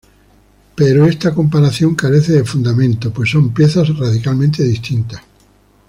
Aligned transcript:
Pero 0.75 1.05
esta 1.05 1.31
comparación 1.31 1.93
carece 1.93 2.31
de 2.33 2.43
fundamento, 2.43 3.13
pues 3.13 3.29
son 3.29 3.53
piezas 3.53 3.95
radicalmente 3.95 4.63
distintas. 4.63 5.21